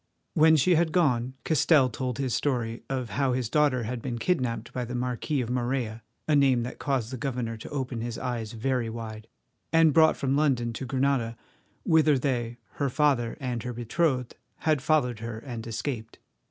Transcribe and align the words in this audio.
When 0.33 0.55
she 0.55 0.73
had 0.73 0.91
gone, 0.91 1.35
Castell 1.45 1.87
told 1.87 2.17
his 2.17 2.33
story 2.33 2.81
of 2.89 3.11
how 3.11 3.33
his 3.33 3.49
daughter 3.51 3.83
had 3.83 4.01
been 4.01 4.17
kidnapped 4.17 4.73
by 4.73 4.83
the 4.83 4.95
Marquis 4.95 5.41
of 5.41 5.51
Morella, 5.51 6.01
a 6.27 6.35
name 6.35 6.63
that 6.63 6.79
caused 6.79 7.11
the 7.13 7.17
governor 7.17 7.55
to 7.57 7.69
open 7.69 8.01
his 8.01 8.17
eyes 8.17 8.53
very 8.53 8.89
wide, 8.89 9.27
and 9.71 9.93
brought 9.93 10.17
from 10.17 10.35
London 10.35 10.73
to 10.73 10.87
Granada, 10.87 11.37
whither 11.83 12.17
they, 12.17 12.57
her 12.77 12.89
father 12.89 13.37
and 13.39 13.61
her 13.61 13.73
betrothed, 13.73 14.35
had 14.61 14.81
followed 14.81 15.19
her 15.19 15.37
and 15.37 15.67
escaped. 15.67 16.17